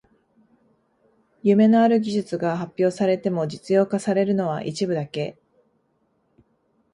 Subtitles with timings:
[1.43, 5.37] 夢のある技術が発表されても実用化されるのは一部だけ